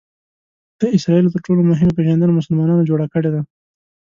د 0.79 0.81
اسراییلو 0.95 1.33
تر 1.33 1.39
ټولو 1.45 1.61
مهمه 1.71 1.93
پېژندنه 1.97 2.33
مسلمانانو 2.39 2.87
جوړه 2.89 3.05
کړې 3.13 3.29
ده. 3.35 3.41